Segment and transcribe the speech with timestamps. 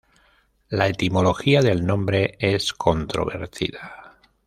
[0.69, 4.17] La etimología del nombre es controvertida.